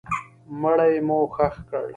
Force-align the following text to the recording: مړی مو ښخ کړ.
مړی 0.61 0.93
مو 1.07 1.17
ښخ 1.33 1.55
کړ. 1.69 1.85